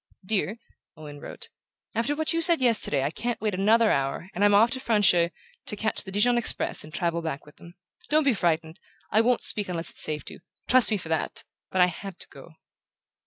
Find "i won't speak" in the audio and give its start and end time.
9.11-9.69